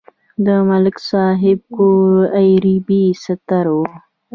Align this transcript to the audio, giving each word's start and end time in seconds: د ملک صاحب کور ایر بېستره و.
د 0.45 0.47
ملک 0.69 0.97
صاحب 1.09 1.59
کور 1.75 2.13
ایر 2.39 2.65
بېستره 2.87 3.71
و. 3.77 3.79